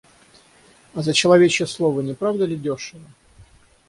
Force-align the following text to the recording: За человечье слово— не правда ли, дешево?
За 0.95 1.13
человечье 1.13 1.67
слово— 1.67 2.01
не 2.01 2.15
правда 2.15 2.45
ли, 2.45 2.55
дешево? 2.57 3.03